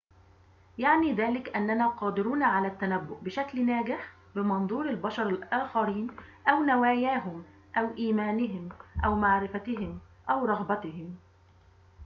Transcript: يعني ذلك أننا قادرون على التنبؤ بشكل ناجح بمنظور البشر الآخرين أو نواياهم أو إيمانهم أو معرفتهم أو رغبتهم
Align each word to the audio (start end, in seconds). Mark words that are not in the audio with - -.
يعني 0.77 1.13
ذلك 1.13 1.55
أننا 1.55 1.87
قادرون 1.87 2.43
على 2.43 2.67
التنبؤ 2.67 3.17
بشكل 3.21 3.65
ناجح 3.65 4.13
بمنظور 4.35 4.89
البشر 4.89 5.29
الآخرين 5.29 6.07
أو 6.47 6.63
نواياهم 6.63 7.43
أو 7.77 7.97
إيمانهم 7.97 8.69
أو 9.05 9.15
معرفتهم 9.15 9.99
أو 10.29 10.45
رغبتهم 10.45 11.15